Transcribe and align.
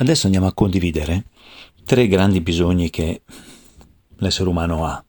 Adesso 0.00 0.24
andiamo 0.24 0.46
a 0.46 0.54
condividere 0.54 1.24
tre 1.84 2.08
grandi 2.08 2.40
bisogni 2.40 2.88
che 2.88 3.20
l'essere 4.16 4.48
umano 4.48 4.86
ha. 4.86 5.04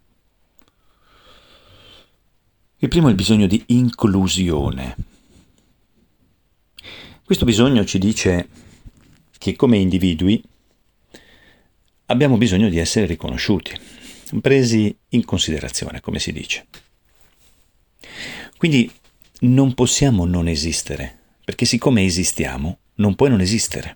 Il 2.75 2.89
primo 2.89 3.07
è 3.07 3.11
il 3.11 3.15
bisogno 3.15 3.47
di 3.47 3.63
inclusione. 3.67 4.97
Questo 7.23 7.45
bisogno 7.45 7.85
ci 7.85 7.99
dice 7.99 8.49
che 9.37 9.55
come 9.55 9.77
individui 9.77 10.43
abbiamo 12.07 12.35
bisogno 12.35 12.67
di 12.67 12.77
essere 12.77 13.05
riconosciuti, 13.05 13.71
presi 14.41 14.93
in 15.09 15.23
considerazione, 15.23 16.01
come 16.01 16.19
si 16.19 16.33
dice. 16.33 16.67
Quindi 18.57 18.91
non 19.41 19.73
possiamo 19.73 20.25
non 20.25 20.49
esistere, 20.49 21.17
perché 21.45 21.63
siccome 21.63 22.03
esistiamo, 22.03 22.79
non 22.95 23.15
puoi 23.15 23.29
non 23.29 23.39
esistere. 23.39 23.95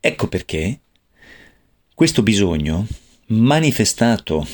Ecco 0.00 0.28
perché 0.28 0.80
questo 1.94 2.22
bisogno, 2.22 2.86
manifestato 3.28 4.46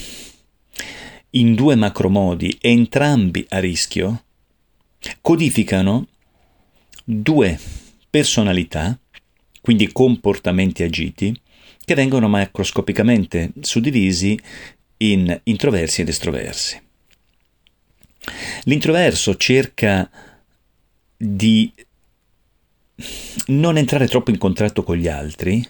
in 1.30 1.55
due 1.55 1.75
macromodi, 1.75 2.57
entrambi 2.61 3.45
a 3.51 3.59
rischio, 3.59 4.25
codificano 5.21 6.07
due 7.05 7.59
personalità, 8.09 8.99
quindi 9.61 9.93
comportamenti 9.93 10.83
agiti, 10.83 11.38
che 11.85 11.95
vengono 11.95 12.29
macroscopicamente 12.29 13.52
suddivisi 13.61 14.38
in 14.99 15.38
introversi 15.45 16.01
ed 16.01 16.09
estroversi. 16.09 16.80
L'introverso 18.63 19.37
cerca 19.37 20.11
di 21.16 21.71
non 23.47 23.77
entrare 23.77 24.07
troppo 24.09 24.30
in 24.30 24.39
contatto 24.39 24.83
con 24.83 24.97
gli 24.97 25.09
altri, 25.09 25.66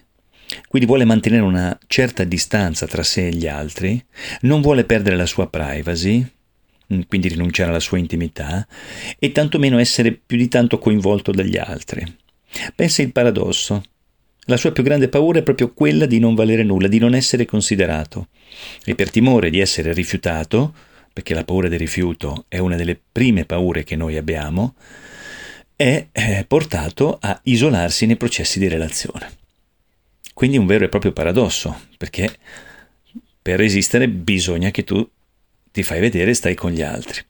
quindi 0.68 0.88
vuole 0.88 1.04
mantenere 1.04 1.42
una 1.42 1.76
certa 1.86 2.24
distanza 2.24 2.86
tra 2.86 3.02
sé 3.02 3.28
e 3.28 3.34
gli 3.34 3.46
altri, 3.46 4.02
non 4.42 4.60
vuole 4.60 4.84
perdere 4.84 5.16
la 5.16 5.26
sua 5.26 5.48
privacy, 5.48 6.24
mm, 6.92 7.00
quindi 7.08 7.28
rinunciare 7.28 7.70
alla 7.70 7.80
sua 7.80 7.98
intimità, 7.98 8.66
e 9.18 9.32
tantomeno 9.32 9.78
essere 9.78 10.12
più 10.12 10.36
di 10.36 10.48
tanto 10.48 10.78
coinvolto 10.78 11.32
dagli 11.32 11.56
altri. 11.56 12.04
Pensa 12.74 13.02
il 13.02 13.12
paradosso. 13.12 13.82
La 14.46 14.58
sua 14.58 14.72
più 14.72 14.82
grande 14.82 15.08
paura 15.08 15.38
è 15.38 15.42
proprio 15.42 15.72
quella 15.72 16.04
di 16.04 16.18
non 16.18 16.34
valere 16.34 16.62
nulla, 16.62 16.86
di 16.86 16.98
non 16.98 17.14
essere 17.14 17.46
considerato. 17.46 18.28
E 18.84 18.94
per 18.94 19.10
timore 19.10 19.48
di 19.48 19.58
essere 19.58 19.94
rifiutato, 19.94 20.74
perché 21.12 21.32
la 21.32 21.44
paura 21.44 21.68
del 21.68 21.78
rifiuto 21.78 22.44
è 22.48 22.58
una 22.58 22.76
delle 22.76 23.00
prime 23.10 23.46
paure 23.46 23.84
che 23.84 23.96
noi 23.96 24.16
abbiamo, 24.18 24.74
è 25.76 26.06
eh, 26.12 26.44
portato 26.46 27.18
a 27.20 27.38
isolarsi 27.44 28.06
nei 28.06 28.16
processi 28.16 28.58
di 28.58 28.68
relazione. 28.68 29.42
Quindi 30.32 30.58
un 30.58 30.66
vero 30.66 30.84
e 30.84 30.88
proprio 30.88 31.12
paradosso, 31.12 31.86
perché 31.96 32.36
per 33.40 33.58
resistere 33.58 34.08
bisogna 34.08 34.70
che 34.70 34.84
tu 34.84 35.08
ti 35.70 35.82
fai 35.82 36.00
vedere 36.00 36.30
e 36.30 36.34
stai 36.34 36.54
con 36.54 36.70
gli 36.70 36.82
altri. 36.82 37.20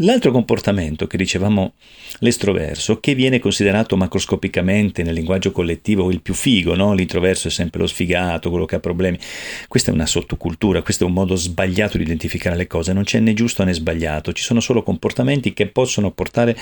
L'altro 0.00 0.30
comportamento 0.30 1.06
che 1.06 1.16
dicevamo 1.16 1.72
l'estroverso, 2.18 3.00
che 3.00 3.14
viene 3.14 3.38
considerato 3.38 3.96
macroscopicamente 3.96 5.02
nel 5.02 5.14
linguaggio 5.14 5.52
collettivo 5.52 6.10
il 6.10 6.20
più 6.20 6.34
figo, 6.34 6.74
no? 6.74 6.92
l'introverso 6.92 7.48
è 7.48 7.50
sempre 7.50 7.80
lo 7.80 7.86
sfigato, 7.86 8.50
quello 8.50 8.66
che 8.66 8.74
ha 8.74 8.80
problemi. 8.80 9.18
Questa 9.68 9.90
è 9.90 9.94
una 9.94 10.04
sottocultura, 10.04 10.82
questo 10.82 11.04
è 11.04 11.06
un 11.06 11.14
modo 11.14 11.34
sbagliato 11.34 11.96
di 11.96 12.02
identificare 12.02 12.56
le 12.56 12.66
cose, 12.66 12.92
non 12.92 13.04
c'è 13.04 13.20
né 13.20 13.32
giusto 13.32 13.64
né 13.64 13.72
sbagliato, 13.72 14.32
ci 14.32 14.42
sono 14.42 14.60
solo 14.60 14.82
comportamenti 14.82 15.54
che 15.54 15.68
possono 15.68 16.10
portare 16.10 16.54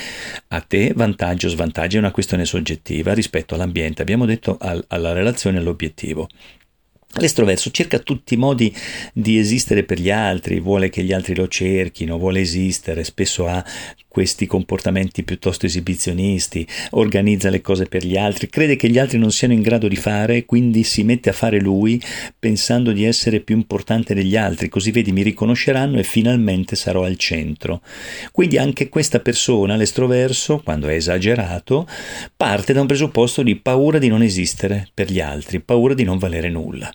a 0.48 0.61
te 0.61 0.93
vantaggio 0.95 1.48
o 1.48 1.51
svantaggio, 1.51 1.97
è 1.97 2.01
una 2.01 2.13
questione 2.13 2.45
soggettiva 2.45 3.15
rispetto 3.15 3.55
all'ambiente, 3.55 4.01
abbiamo 4.01 4.27
detto 4.27 4.59
al, 4.61 4.85
alla 4.87 5.13
relazione 5.13 5.57
e 5.57 5.61
all'obiettivo. 5.61 6.29
L'estroverso 7.17 7.70
cerca 7.70 8.01
tutti 8.01 8.34
i 8.34 8.37
modi 8.37 8.75
di 9.12 9.39
esistere 9.39 9.84
per 9.84 10.01
gli 10.01 10.11
altri, 10.11 10.59
vuole 10.59 10.89
che 10.91 11.05
gli 11.05 11.13
altri 11.13 11.35
lo 11.35 11.47
cerchino, 11.47 12.19
vuole 12.19 12.41
esistere, 12.41 13.05
spesso 13.05 13.47
ha 13.47 13.64
questi 14.14 14.47
comportamenti 14.47 15.25
piuttosto 15.25 15.67
esibizionisti, 15.67 16.64
organizza 16.91 17.51
le 17.51 17.61
cose 17.61 17.86
per 17.86 18.07
gli 18.07 18.17
altri, 18.17 18.48
crede 18.48 18.77
che 18.77 18.89
gli 18.89 18.97
altri 18.97 19.19
non 19.19 19.33
siano 19.33 19.55
in 19.55 19.61
grado 19.61 19.89
di 19.89 19.97
fare, 19.97 20.45
quindi 20.45 20.85
si 20.85 21.02
mette 21.02 21.30
a 21.30 21.33
fare 21.33 21.58
lui 21.58 22.01
pensando 22.39 22.92
di 22.92 23.02
essere 23.02 23.41
più 23.41 23.57
importante 23.57 24.14
degli 24.14 24.36
altri, 24.36 24.69
così 24.69 24.92
vedi 24.92 25.11
mi 25.11 25.23
riconosceranno 25.23 25.98
e 25.98 26.05
finalmente 26.05 26.77
sarò 26.77 27.02
al 27.02 27.17
centro. 27.17 27.80
Quindi 28.30 28.57
anche 28.57 28.89
questa 28.89 29.19
persona, 29.19 29.75
l'estroverso, 29.75 30.61
quando 30.63 30.86
è 30.86 30.95
esagerato, 30.95 31.89
parte 32.36 32.73
da 32.73 32.83
un 32.83 32.86
presupposto 32.86 33.42
di 33.42 33.57
paura 33.57 33.98
di 33.98 34.07
non 34.07 34.23
esistere 34.23 34.86
per 34.95 35.11
gli 35.11 35.19
altri, 35.19 35.58
paura 35.58 35.92
di 35.92 36.05
non 36.05 36.19
valere 36.19 36.51
nulla. 36.51 36.89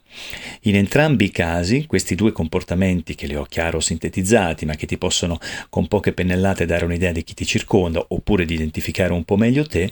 In 0.64 0.76
entrambi 0.76 1.26
i 1.26 1.32
casi, 1.32 1.86
questi 1.86 2.16
due 2.16 2.32
comportamenti 2.32 3.16
che 3.16 3.28
li 3.28 3.36
ho 3.36 3.44
chiaro 3.44 3.80
sintetizzati, 3.80 4.66
ma 4.66 4.76
che 4.76 4.86
ti 4.86 4.98
possono 4.98 5.40
con 5.70 5.88
poche 5.88 6.12
pennellate 6.12 6.66
dare 6.66 6.84
un'idea 6.86 7.14
di 7.14 7.24
chi 7.24 7.34
ti 7.34 7.46
circonda 7.46 8.04
oppure 8.10 8.44
di 8.46 8.56
identificare 8.56 9.14
un 9.14 9.24
po' 9.24 9.38
meglio 9.38 9.66
te, 9.66 9.92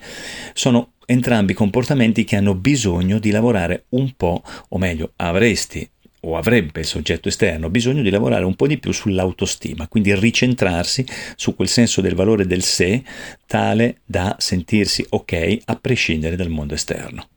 sono 0.53 0.93
entrambi 1.05 1.53
comportamenti 1.53 2.25
che 2.25 2.35
hanno 2.35 2.53
bisogno 2.53 3.17
di 3.17 3.31
lavorare 3.31 3.85
un 3.89 4.11
po', 4.17 4.43
o 4.69 4.77
meglio, 4.77 5.13
avresti 5.15 5.89
o 6.21 6.35
avrebbe 6.35 6.81
il 6.81 6.85
soggetto 6.85 7.29
esterno 7.29 7.69
bisogno 7.69 8.01
di 8.01 8.09
lavorare 8.09 8.43
un 8.43 8.55
po' 8.55 8.67
di 8.67 8.77
più 8.77 8.91
sull'autostima, 8.91 9.87
quindi 9.87 10.13
ricentrarsi 10.15 11.05
su 11.35 11.55
quel 11.55 11.69
senso 11.69 12.01
del 12.01 12.15
valore 12.15 12.45
del 12.45 12.63
sé 12.63 13.03
tale 13.45 13.99
da 14.03 14.35
sentirsi 14.37 15.05
ok 15.07 15.59
a 15.65 15.75
prescindere 15.75 16.35
dal 16.35 16.49
mondo 16.49 16.73
esterno. 16.73 17.29